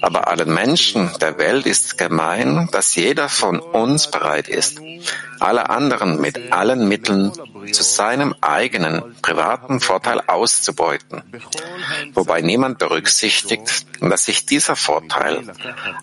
Aber 0.01 0.27
allen 0.27 0.53
Menschen 0.53 1.12
der 1.21 1.38
Welt 1.38 1.65
ist 1.65 1.97
gemein, 1.97 2.67
dass 2.71 2.95
jeder 2.95 3.29
von 3.29 3.59
uns 3.59 4.09
bereit 4.09 4.47
ist, 4.47 4.79
alle 5.39 5.69
anderen 5.69 6.19
mit 6.19 6.51
allen 6.51 6.88
Mitteln 6.88 7.31
zu 7.71 7.83
seinem 7.83 8.35
eigenen 8.41 9.15
privaten 9.21 9.79
Vorteil 9.79 10.21
auszubeuten, 10.27 11.24
wobei 12.13 12.41
niemand 12.41 12.77
berücksichtigt, 12.77 13.85
dass 14.01 14.25
sich 14.25 14.45
dieser 14.45 14.75
Vorteil 14.75 15.43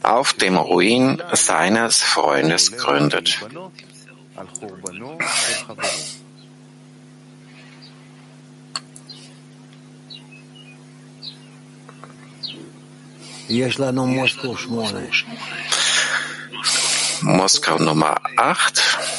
auf 0.02 0.32
dem 0.34 0.56
Ruin 0.56 1.22
seines 1.32 2.02
Freundes 2.02 2.76
gründet. 2.76 3.40
Moskau 17.21 17.77
Nummer 17.77 18.19
8. 18.35 19.17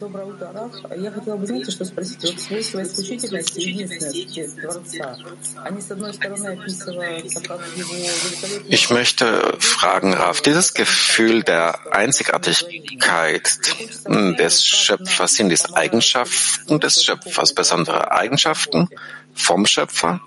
Доброе 0.00 0.26
утро, 0.26 0.52
Раф. 0.52 0.72
Я 0.96 1.10
хотела 1.10 1.36
бы, 1.36 1.46
знаете, 1.46 1.72
что 1.72 1.84
спросить? 1.84 2.22
Вот 2.22 2.40
свойства 2.40 2.82
исключительности 2.82 3.58
и 3.58 3.70
единственности 3.70 4.48
Творца, 4.60 5.16
они, 5.64 5.80
с 5.80 5.90
одной 5.90 6.14
стороны, 6.14 6.46
описываются 6.46 7.40
как 7.40 7.60
его 7.76 7.94
Ich 8.68 8.90
möchte 8.90 9.56
fragen, 9.58 10.14
Raf, 10.14 10.40
dieses 10.40 10.72
Gefühl 10.72 11.42
der 11.42 11.80
Einzigartigkeit 11.92 13.58
des 14.06 14.64
Schöpfers, 14.64 15.34
sind 15.34 15.52
es 15.52 15.74
Eigenschaften 15.74 16.78
des 16.78 17.02
Schöpfers, 17.02 17.52
besondere 17.52 18.12
Eigenschaften 18.12 18.88
vom 19.34 19.66
Schöpfer? 19.66 20.20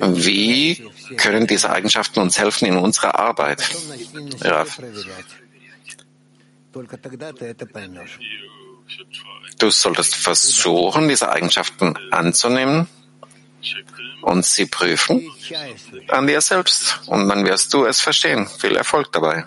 Wie 0.00 0.90
können 1.16 1.46
diese 1.46 1.70
Eigenschaften 1.70 2.20
uns 2.20 2.38
helfen 2.38 2.66
in 2.66 2.76
unserer 2.76 3.18
Arbeit? 3.18 3.62
Raf. 4.40 4.80
Du 9.58 9.70
solltest 9.70 10.14
versuchen, 10.16 11.08
diese 11.08 11.30
Eigenschaften 11.30 11.94
anzunehmen 12.10 12.88
und 14.22 14.44
sie 14.44 14.66
prüfen 14.66 15.30
an 16.08 16.26
dir 16.26 16.40
selbst. 16.40 17.00
Und 17.06 17.28
dann 17.28 17.44
wirst 17.44 17.74
du 17.74 17.84
es 17.84 18.00
verstehen. 18.00 18.48
Viel 18.58 18.76
Erfolg 18.76 19.12
dabei. 19.12 19.44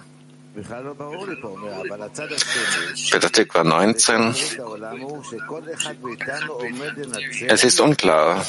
Peter 3.12 3.63
19. 3.63 4.36
Es 7.48 7.63
ist 7.63 7.79
unklar. 7.79 8.45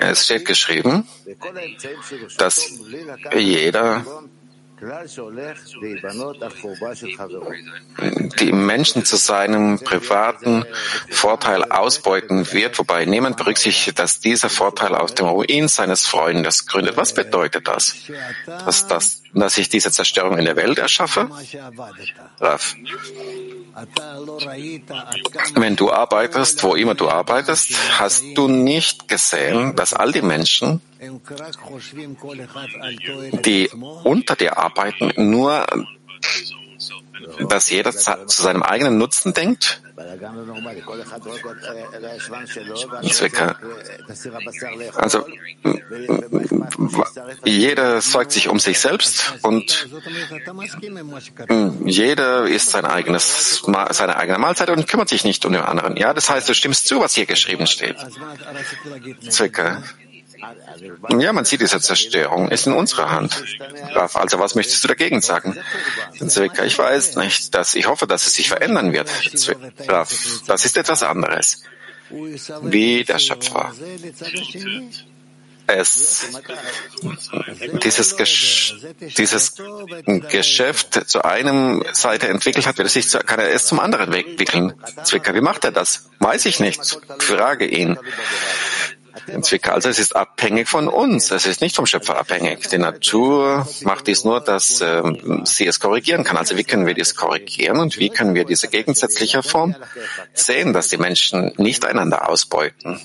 Es 0.00 0.24
steht 0.24 0.44
geschrieben, 0.44 1.04
dass 2.38 2.78
jeder 3.34 4.04
die 8.40 8.52
Menschen 8.52 9.04
zu 9.04 9.16
seinem 9.16 9.78
privaten 9.78 10.64
Vorteil 11.10 11.64
ausbeuten 11.64 12.50
wird, 12.52 12.78
wobei 12.78 13.04
niemand 13.04 13.36
berücksichtigt, 13.36 13.98
dass 13.98 14.20
dieser 14.20 14.48
Vorteil 14.48 14.94
aus 14.94 15.14
dem 15.14 15.26
Ruin 15.26 15.68
seines 15.68 16.06
Freundes 16.06 16.66
gründet. 16.66 16.96
Was 16.96 17.12
bedeutet 17.12 17.68
das? 17.68 17.94
Dass, 18.46 18.86
das, 18.86 19.22
dass 19.34 19.58
ich 19.58 19.68
diese 19.68 19.90
Zerstörung 19.90 20.38
in 20.38 20.44
der 20.44 20.56
Welt 20.56 20.78
erschaffe? 20.78 21.28
Raf. 22.40 22.76
Wenn 25.54 25.76
du 25.76 25.90
arbeitest, 25.90 26.62
wo 26.62 26.74
immer 26.74 26.94
du 26.94 27.08
arbeitest, 27.08 27.72
hast 27.98 28.24
du 28.34 28.48
nicht 28.48 29.08
gesehen, 29.08 29.76
dass 29.76 29.94
all 29.94 30.12
die 30.12 30.22
Menschen, 30.22 30.80
die 33.44 33.70
unter 34.04 34.36
dir 34.36 34.58
arbeiten, 34.58 35.12
nur 35.30 35.66
dass 37.48 37.70
jeder 37.70 37.92
zu 37.92 38.42
seinem 38.42 38.62
eigenen 38.62 38.98
Nutzen 38.98 39.34
denkt? 39.34 39.82
Zwecke. 43.10 43.56
Also 44.96 45.26
jeder 47.44 48.00
sorgt 48.00 48.32
sich 48.32 48.48
um 48.48 48.58
sich 48.58 48.78
selbst 48.78 49.34
und 49.42 49.88
jeder 51.84 52.46
isst 52.46 52.70
sein 52.70 52.84
eigenes, 52.84 53.62
seine 53.90 54.16
eigene 54.16 54.38
Mahlzeit 54.38 54.70
und 54.70 54.86
kümmert 54.88 55.08
sich 55.08 55.24
nicht 55.24 55.44
um 55.44 55.52
den 55.52 55.62
anderen. 55.62 55.96
Ja, 55.96 56.14
das 56.14 56.30
heißt, 56.30 56.48
du 56.48 56.54
stimmst 56.54 56.86
zu, 56.86 57.00
was 57.00 57.14
hier 57.14 57.26
geschrieben 57.26 57.66
steht. 57.66 57.96
Zwecke. 59.28 59.82
Ja, 61.18 61.32
man 61.32 61.44
sieht 61.44 61.60
diese 61.60 61.80
Zerstörung 61.80 62.48
ist 62.48 62.66
in 62.66 62.72
unserer 62.72 63.10
Hand. 63.10 63.42
Also 63.94 64.38
was 64.38 64.54
möchtest 64.54 64.82
du 64.84 64.88
dagegen 64.88 65.20
sagen? 65.20 65.56
Zwecka, 66.26 66.64
ich 66.64 66.78
weiß 66.78 67.16
nicht, 67.16 67.54
dass 67.54 67.74
ich 67.74 67.86
hoffe, 67.86 68.06
dass 68.06 68.26
es 68.26 68.34
sich 68.34 68.48
verändern 68.48 68.92
wird. 68.92 69.08
Raf, 69.88 70.14
das 70.46 70.64
ist 70.64 70.76
etwas 70.76 71.02
anderes. 71.02 71.62
Wie 72.62 73.04
der 73.04 73.18
Schöpfer 73.18 73.72
es 75.70 76.26
dieses, 77.84 78.16
Gesch 78.16 78.74
dieses 79.16 79.54
Geschäft 80.30 81.08
zu 81.08 81.24
einem 81.24 81.84
Seite 81.92 82.28
entwickelt 82.28 82.66
hat, 82.66 82.78
wird 82.78 82.86
es 82.86 82.94
sich 82.94 83.08
zu, 83.08 83.18
kann 83.18 83.40
er 83.40 83.52
es 83.52 83.66
zum 83.66 83.80
anderen 83.80 84.12
entwickeln. 84.12 84.74
Zwicker, 85.04 85.34
wie 85.34 85.40
macht 85.40 85.64
er 85.64 85.72
das? 85.72 86.08
Weiß 86.18 86.46
ich 86.46 86.60
nicht. 86.60 86.80
Frage 87.18 87.66
ihn. 87.66 87.98
Zwicker. 89.42 89.74
Also 89.74 89.88
es 89.88 89.98
ist 89.98 90.16
abhängig 90.16 90.68
von 90.68 90.88
uns. 90.88 91.30
Es 91.30 91.46
ist 91.46 91.60
nicht 91.60 91.76
vom 91.76 91.86
Schöpfer 91.86 92.18
abhängig. 92.18 92.68
Die 92.68 92.78
Natur 92.78 93.66
macht 93.82 94.06
dies 94.06 94.24
nur, 94.24 94.40
dass 94.40 94.80
äh, 94.80 95.02
sie 95.44 95.66
es 95.66 95.80
korrigieren 95.80 96.24
kann. 96.24 96.36
Also 96.36 96.56
wie 96.56 96.64
können 96.64 96.86
wir 96.86 96.94
dies 96.94 97.14
korrigieren 97.14 97.78
und 97.78 97.98
wie 97.98 98.10
können 98.10 98.34
wir 98.34 98.44
diese 98.44 98.68
gegensätzliche 98.68 99.42
Form 99.42 99.74
sehen, 100.34 100.72
dass 100.72 100.88
die 100.88 100.98
Menschen 100.98 101.52
nicht 101.56 101.84
einander 101.84 102.28
ausbeuten? 102.28 103.00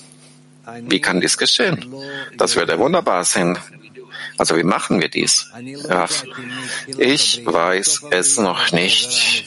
Wie 0.82 1.00
kann 1.00 1.20
dies 1.20 1.38
geschehen? 1.38 1.94
Das 2.36 2.56
würde 2.56 2.78
wunderbar 2.78 3.24
sein. 3.24 3.58
Also 4.38 4.56
wie 4.56 4.64
machen 4.64 5.00
wir 5.00 5.08
dies? 5.08 5.50
Ich 6.98 7.46
weiß 7.46 8.02
es 8.10 8.38
noch 8.38 8.72
nicht. 8.72 9.44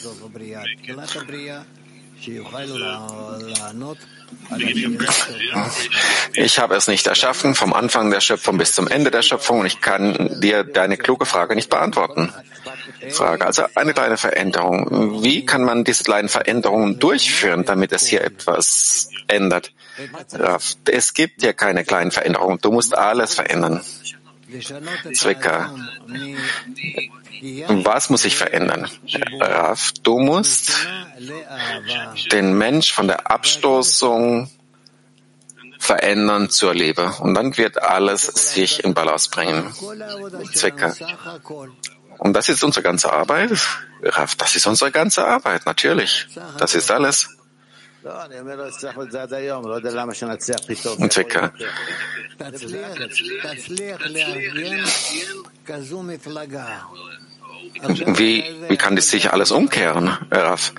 Ich 6.33 6.59
habe 6.59 6.75
es 6.75 6.87
nicht 6.87 7.07
erschaffen, 7.07 7.55
vom 7.55 7.73
Anfang 7.73 8.11
der 8.11 8.19
Schöpfung 8.19 8.57
bis 8.57 8.73
zum 8.73 8.87
Ende 8.87 9.11
der 9.11 9.21
Schöpfung, 9.21 9.61
und 9.61 9.65
ich 9.65 9.81
kann 9.81 10.39
dir 10.39 10.63
deine 10.63 10.97
kluge 10.97 11.25
Frage 11.25 11.55
nicht 11.55 11.69
beantworten. 11.69 12.33
Frage. 13.11 13.45
Also 13.45 13.63
eine 13.75 13.93
kleine 13.93 14.17
Veränderung. 14.17 15.23
Wie 15.23 15.45
kann 15.45 15.63
man 15.63 15.83
diese 15.83 16.03
kleinen 16.03 16.29
Veränderungen 16.29 16.99
durchführen, 16.99 17.65
damit 17.65 17.91
es 17.93 18.05
hier 18.07 18.23
etwas 18.23 19.09
ändert? 19.27 19.71
Es 20.85 21.13
gibt 21.13 21.41
ja 21.41 21.53
keine 21.53 21.85
kleinen 21.85 22.11
Veränderungen. 22.11 22.59
Du 22.61 22.71
musst 22.71 22.97
alles 22.97 23.33
verändern. 23.35 23.81
Zwicker. 25.13 25.73
Was 27.67 28.09
muss 28.09 28.23
sich 28.23 28.35
verändern? 28.35 28.89
Raf, 29.39 29.91
du 30.03 30.19
musst 30.19 30.87
den 32.31 32.57
Mensch 32.57 32.91
von 32.91 33.07
der 33.07 33.31
Abstoßung 33.31 34.49
verändern 35.79 36.49
zur 36.49 36.73
Liebe. 36.73 37.13
Und 37.19 37.33
dann 37.33 37.57
wird 37.57 37.81
alles 37.81 38.23
sich 38.23 38.83
in 38.83 38.93
Balance 38.93 39.29
bringen. 39.29 39.73
Zwecke. 40.53 40.93
Und 42.17 42.33
das 42.33 42.49
ist 42.49 42.63
unsere 42.63 42.83
ganze 42.83 43.13
Arbeit. 43.13 43.51
Raf, 44.03 44.35
das 44.35 44.55
ist 44.55 44.67
unsere 44.67 44.91
ganze 44.91 45.25
Arbeit, 45.25 45.65
natürlich. 45.65 46.27
Das 46.57 46.75
ist 46.75 46.91
alles. 46.91 47.38
Und 50.99 51.13
Zwecke. 51.13 51.51
Wie, 58.17 58.43
wie 58.67 58.77
kann 58.77 58.95
das 58.95 59.09
sich 59.09 59.31
alles 59.31 59.51
umkehren, 59.51 60.17
Raf? 60.31 60.73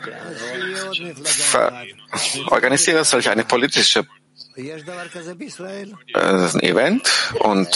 Organisiere 2.47 3.05
solch 3.05 3.29
eine 3.29 3.45
politische 3.45 4.07
äh, 4.57 4.73
ein 6.17 6.61
Event 6.61 7.11
und 7.39 7.69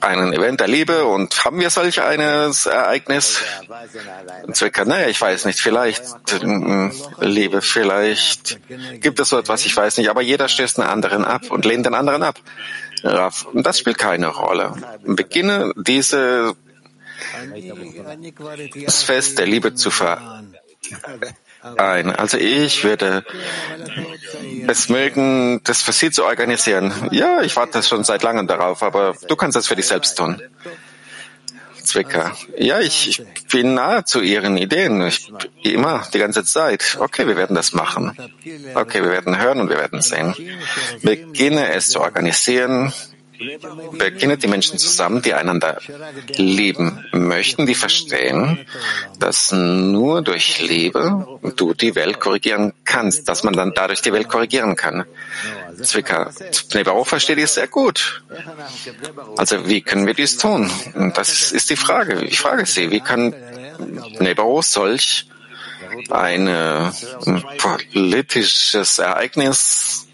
ein 0.00 0.32
Event 0.32 0.60
der 0.60 0.68
Liebe 0.68 1.04
und 1.04 1.44
haben 1.44 1.60
wir 1.60 1.70
solch 1.70 2.02
ein 2.02 2.20
Ereignis? 2.20 3.40
Zwecke, 4.52 4.86
naja, 4.86 5.08
ich 5.08 5.20
weiß 5.20 5.44
nicht, 5.44 5.60
vielleicht 5.60 6.02
äh, 6.32 6.90
Liebe, 7.20 7.62
vielleicht 7.62 8.58
gibt 9.00 9.20
es 9.20 9.28
so 9.28 9.38
etwas, 9.38 9.64
ich 9.66 9.76
weiß 9.76 9.98
nicht, 9.98 10.10
aber 10.10 10.22
jeder 10.22 10.48
stößt 10.48 10.78
den 10.78 10.84
anderen 10.84 11.24
ab 11.24 11.50
und 11.50 11.64
lehnt 11.64 11.86
den 11.86 11.94
anderen 11.94 12.22
ab. 12.22 12.36
Und 13.52 13.66
das 13.66 13.78
spielt 13.78 13.98
keine 13.98 14.28
Rolle. 14.28 14.74
Beginne 15.04 15.72
diese 15.76 16.54
das 18.84 19.02
Fest 19.02 19.38
der 19.38 19.46
Liebe 19.46 19.74
zu 19.74 19.90
vereinen. 19.90 20.54
Also 21.62 22.38
ich 22.38 22.84
würde 22.84 23.24
es 24.70 24.88
mögen, 24.88 25.60
das 25.64 25.82
für 25.82 25.92
Sie 25.92 26.10
zu 26.10 26.24
organisieren. 26.24 26.92
Ja, 27.10 27.42
ich 27.42 27.56
warte 27.56 27.82
schon 27.82 28.04
seit 28.04 28.22
langem 28.22 28.46
darauf, 28.46 28.82
aber 28.82 29.14
du 29.28 29.36
kannst 29.36 29.56
das 29.56 29.66
für 29.66 29.76
dich 29.76 29.86
selbst 29.86 30.16
tun. 30.16 30.40
Zwicker. 31.82 32.36
Ja, 32.56 32.78
ich, 32.78 33.08
ich 33.08 33.46
bin 33.50 33.74
nahe 33.74 34.04
zu 34.04 34.20
Ihren 34.20 34.56
Ideen. 34.56 35.00
Ich, 35.06 35.32
immer, 35.62 36.06
die 36.12 36.18
ganze 36.18 36.44
Zeit. 36.44 36.96
Okay, 37.00 37.26
wir 37.26 37.36
werden 37.36 37.56
das 37.56 37.72
machen. 37.72 38.16
Okay, 38.74 39.02
wir 39.02 39.10
werden 39.10 39.38
hören 39.38 39.60
und 39.60 39.70
wir 39.70 39.78
werden 39.78 40.00
sehen. 40.02 40.34
Beginne 41.02 41.72
es 41.72 41.88
zu 41.88 42.00
organisieren, 42.00 42.92
Beginne 43.92 44.36
die 44.36 44.48
Menschen 44.48 44.78
zusammen, 44.78 45.22
die 45.22 45.32
einander 45.32 45.80
lieben 46.36 47.04
möchten, 47.12 47.66
die 47.66 47.74
verstehen, 47.74 48.66
dass 49.18 49.52
nur 49.52 50.22
durch 50.22 50.60
Liebe 50.60 51.26
du 51.56 51.72
die 51.72 51.94
Welt 51.94 52.20
korrigieren 52.20 52.74
kannst, 52.84 53.28
dass 53.28 53.42
man 53.42 53.54
dann 53.54 53.72
dadurch 53.74 54.02
die 54.02 54.12
Welt 54.12 54.28
korrigieren 54.28 54.76
kann. 54.76 55.04
Zwicker, 55.80 56.32
Nebarov 56.74 57.08
versteht 57.08 57.38
dies 57.38 57.54
sehr 57.54 57.68
gut. 57.68 58.22
Also 59.36 59.66
wie 59.68 59.80
können 59.80 60.06
wir 60.06 60.14
dies 60.14 60.36
tun? 60.36 60.70
Das 61.14 61.52
ist 61.52 61.70
die 61.70 61.76
Frage. 61.76 62.22
Ich 62.24 62.38
frage 62.38 62.66
Sie, 62.66 62.90
wie 62.90 63.00
kann 63.00 63.34
Nebarov 64.18 64.66
solch 64.66 65.26
ein 66.10 66.46
äh, 66.46 66.90
politisches 67.58 68.98
Ereignis 68.98 70.06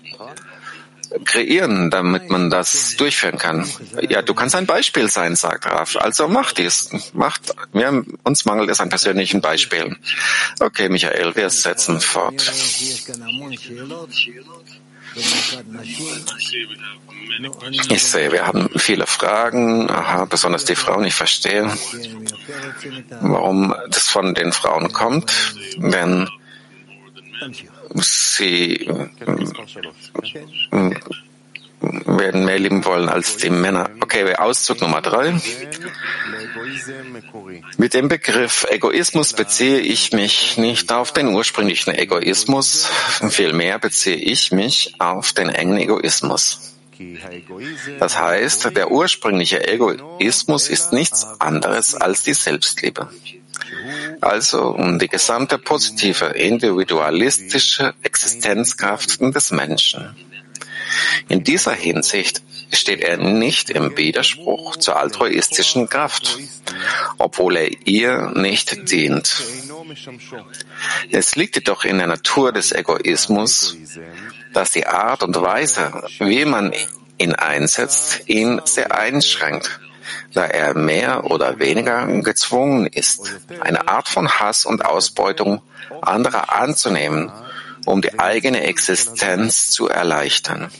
kreieren, 1.24 1.90
damit 1.90 2.30
man 2.30 2.50
das 2.50 2.96
durchführen 2.96 3.38
kann. 3.38 3.68
Ja, 4.08 4.22
du 4.22 4.34
kannst 4.34 4.54
ein 4.54 4.66
Beispiel 4.66 5.08
sein, 5.08 5.36
sagt 5.36 5.66
Raf. 5.66 5.96
Also 5.96 6.28
mach 6.28 6.52
dies. 6.52 6.90
Macht, 7.12 7.54
wir, 7.72 8.04
uns 8.22 8.44
mangelt 8.44 8.70
es 8.70 8.80
an 8.80 8.88
persönlichen 8.88 9.40
Beispielen. 9.40 9.98
Okay, 10.60 10.88
Michael, 10.88 11.34
wir 11.36 11.50
setzen 11.50 12.00
fort. 12.00 12.50
Ich 17.90 18.02
sehe, 18.02 18.32
wir 18.32 18.46
haben 18.46 18.68
viele 18.76 19.06
Fragen, 19.06 19.90
aha, 19.90 20.26
besonders 20.26 20.64
die 20.64 20.74
Frauen. 20.74 21.04
Ich 21.04 21.14
verstehe, 21.14 21.70
warum 23.20 23.74
das 23.88 24.08
von 24.08 24.34
den 24.34 24.52
Frauen 24.52 24.92
kommt, 24.92 25.32
wenn 25.78 26.28
sie 27.94 28.88
werden 32.06 32.44
mehr 32.44 32.58
lieben 32.58 32.84
wollen 32.84 33.08
als 33.08 33.36
die 33.36 33.50
Männer. 33.50 33.90
Okay, 34.00 34.34
Auszug 34.34 34.80
Nummer 34.80 35.02
drei. 35.02 35.34
Mit 37.76 37.94
dem 37.94 38.08
Begriff 38.08 38.66
Egoismus 38.70 39.32
beziehe 39.32 39.78
ich 39.78 40.12
mich 40.12 40.56
nicht 40.56 40.92
auf 40.92 41.12
den 41.12 41.28
ursprünglichen 41.28 41.94
Egoismus, 41.94 42.88
vielmehr 43.28 43.78
beziehe 43.78 44.16
ich 44.16 44.52
mich 44.52 44.94
auf 44.98 45.32
den 45.32 45.48
engen 45.48 45.78
Egoismus. 45.78 46.72
Das 47.98 48.18
heißt, 48.18 48.74
der 48.74 48.90
ursprüngliche 48.90 49.66
Egoismus 49.66 50.68
ist 50.68 50.92
nichts 50.92 51.26
anderes 51.38 51.94
als 51.94 52.22
die 52.22 52.32
Selbstliebe. 52.32 53.08
Also 54.20 54.70
um 54.70 54.98
die 54.98 55.08
gesamte 55.08 55.58
positive, 55.58 56.26
individualistische 56.26 57.94
Existenzkraft 58.02 59.20
des 59.20 59.50
Menschen. 59.50 60.16
In 61.28 61.44
dieser 61.44 61.72
Hinsicht 61.72 62.42
steht 62.72 63.00
er 63.00 63.16
nicht 63.16 63.70
im 63.70 63.96
Widerspruch 63.96 64.76
zur 64.76 64.96
altruistischen 64.96 65.88
Kraft, 65.88 66.38
obwohl 67.18 67.56
er 67.56 67.86
ihr 67.86 68.32
nicht 68.34 68.90
dient. 68.90 69.42
Es 71.10 71.36
liegt 71.36 71.56
jedoch 71.56 71.84
in 71.84 71.98
der 71.98 72.06
Natur 72.06 72.52
des 72.52 72.72
Egoismus, 72.72 73.76
dass 74.52 74.72
die 74.72 74.86
Art 74.86 75.22
und 75.22 75.36
Weise, 75.36 76.02
wie 76.18 76.44
man 76.44 76.72
ihn 77.18 77.34
einsetzt, 77.34 78.28
ihn 78.28 78.60
sehr 78.64 78.96
einschränkt, 78.96 79.80
da 80.32 80.44
er 80.44 80.74
mehr 80.74 81.30
oder 81.30 81.58
weniger 81.58 82.06
gezwungen 82.22 82.86
ist, 82.86 83.20
eine 83.60 83.88
Art 83.88 84.08
von 84.08 84.28
Hass 84.28 84.66
und 84.66 84.84
Ausbeutung 84.84 85.62
anderer 86.02 86.52
anzunehmen 86.54 87.30
um 87.86 88.02
die 88.02 88.18
eigene 88.18 88.64
Existenz 88.64 89.70
zu 89.70 89.88
erleichtern. 89.88 90.70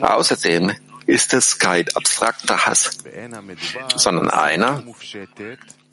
Außerdem 0.00 0.72
ist 1.06 1.34
es 1.34 1.58
kein 1.58 1.86
abstrakter 1.94 2.66
Hass, 2.66 2.98
sondern 3.96 4.30
einer, 4.30 4.84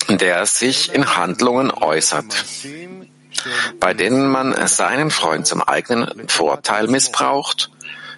der 0.10 0.46
sich 0.46 0.94
in 0.94 1.16
Handlungen 1.16 1.72
äußert, 1.72 2.46
bei 3.80 3.94
denen 3.94 4.28
man 4.30 4.68
seinen 4.68 5.12
Freund 5.12 5.48
zum 5.48 5.62
eigenen 5.62 6.28
Vorteil 6.28 6.88
missbraucht 6.88 7.72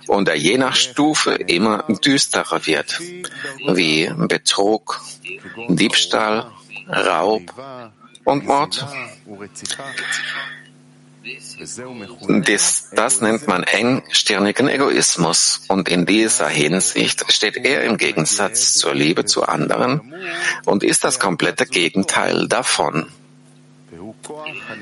und 0.10 0.28
er 0.28 0.36
je 0.36 0.58
nach 0.58 0.76
Stufe 0.76 1.36
immer 1.36 1.84
düsterer 2.04 2.66
wird, 2.66 3.00
wie 3.68 4.12
Betrug, 4.18 5.02
Diebstahl, 5.68 6.52
Raub 6.88 7.54
und 8.26 8.46
Mord. 8.46 8.86
Das, 12.46 12.90
das 12.92 13.22
nennt 13.22 13.48
man 13.48 13.64
engstirnigen 13.64 14.68
Egoismus 14.68 15.62
und 15.68 15.90
in 15.90 16.06
dieser 16.06 16.48
Hinsicht 16.48 17.32
steht 17.32 17.58
er 17.58 17.84
im 17.84 17.98
Gegensatz 17.98 18.74
zur 18.74 18.96
Liebe 18.96 19.26
zu 19.26 19.44
anderen 19.44 20.14
und 20.66 20.84
ist 20.84 21.04
das 21.04 21.20
komplette 21.20 21.66
Gegenteil 21.66 22.48
davon. 22.48 23.08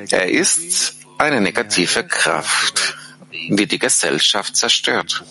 Er 0.10 0.30
ist 0.30 0.96
eine 1.18 1.42
negative 1.42 2.04
Kraft, 2.04 2.98
die 3.50 3.68
die 3.68 3.80
Gesellschaft 3.80 4.56
zerstört. 4.56 5.24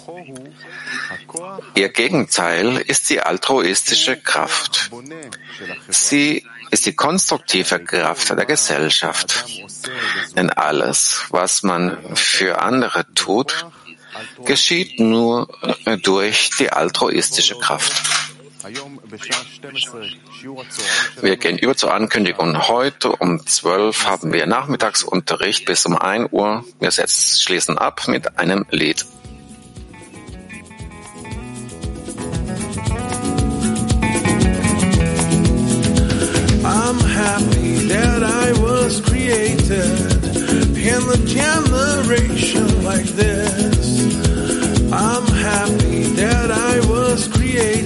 Ihr 1.74 1.88
Gegenteil 1.88 2.76
ist 2.78 3.10
die 3.10 3.20
altruistische 3.20 4.16
Kraft. 4.16 4.90
Sie 5.88 6.46
ist 6.70 6.86
die 6.86 6.94
konstruktive 6.94 7.78
Kraft 7.80 8.30
der 8.30 8.46
Gesellschaft. 8.46 9.44
Denn 10.36 10.50
alles, 10.50 11.26
was 11.30 11.62
man 11.62 12.16
für 12.16 12.60
andere 12.60 13.06
tut, 13.14 13.66
geschieht 14.44 14.98
nur 15.00 15.48
durch 16.02 16.50
die 16.58 16.70
altruistische 16.70 17.58
Kraft. 17.58 18.02
Wir 21.20 21.36
gehen 21.36 21.58
über 21.58 21.76
zur 21.76 21.94
Ankündigung. 21.94 22.66
Heute 22.66 23.12
um 23.12 23.46
12 23.46 24.06
haben 24.06 24.32
wir 24.32 24.46
Nachmittagsunterricht 24.46 25.66
bis 25.66 25.86
um 25.86 25.96
1 25.96 26.32
Uhr. 26.32 26.64
Wir 26.80 26.90
setzen, 26.90 27.40
schließen 27.40 27.78
ab 27.78 28.08
mit 28.08 28.38
einem 28.38 28.66
Lied. 28.70 29.04
I'm 36.64 36.98
happy 36.98 37.86
that 37.86 38.24
I 38.24 38.52
was 38.60 39.00
created 39.00 40.16
in 40.76 41.08
a 41.08 41.16
generation 41.24 42.82
like 42.82 43.06
this. 43.14 44.16
I'm 44.92 45.26
happy 45.28 46.02
that 46.16 46.50
I 46.50 46.80
was 46.88 47.28
created 47.28 47.85